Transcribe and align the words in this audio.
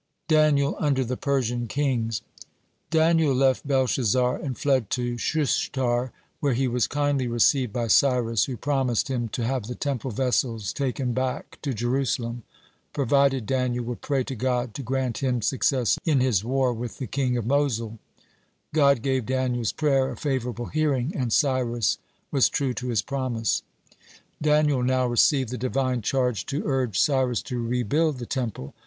(4) 0.29 0.35
DANIEL 0.39 0.75
UNDER 0.79 1.03
THE 1.05 1.15
PERSIAN 1.15 1.67
KINGS 1.67 2.23
Daniel 2.89 3.35
left 3.35 3.67
Belshazzar 3.67 4.35
and 4.37 4.57
fled 4.57 4.89
to 4.89 5.15
Shushtar, 5.17 6.09
where 6.39 6.55
he 6.55 6.67
was 6.67 6.87
kindly 6.87 7.27
received 7.27 7.71
by 7.71 7.85
Cyrus, 7.85 8.45
who 8.45 8.57
promised 8.57 9.09
him 9.09 9.27
to 9.29 9.45
have 9.45 9.67
the 9.67 9.75
Temple 9.75 10.09
vessels 10.09 10.73
taken 10.73 11.13
back 11.13 11.59
to 11.61 11.71
Jerusalem, 11.75 12.41
provided 12.93 13.45
Daniel 13.45 13.85
would 13.85 14.01
pray 14.01 14.23
to 14.23 14.33
God 14.33 14.73
to 14.73 14.81
grant 14.81 15.19
him 15.19 15.39
success 15.39 15.99
in 16.03 16.19
his 16.19 16.43
war 16.43 16.73
with 16.73 16.97
the 16.97 17.05
king 17.05 17.37
of 17.37 17.45
Mosul. 17.45 17.99
God 18.73 19.03
gave 19.03 19.27
Daniel's 19.27 19.71
prayer 19.71 20.09
a 20.09 20.17
favorable 20.17 20.65
hearing, 20.65 21.15
and 21.15 21.31
Cyrus 21.31 21.99
was 22.31 22.49
true 22.49 22.73
to 22.73 22.87
his 22.87 23.03
promise. 23.03 23.61
Daniel 24.41 24.81
now 24.81 25.05
received 25.05 25.49
the 25.51 25.59
Divine 25.59 26.01
charge 26.01 26.47
to 26.47 26.65
urge 26.65 26.99
Cyrus 26.99 27.43
to 27.43 27.63
rebuild 27.63 28.17
the 28.17 28.25
Temple. 28.25 28.73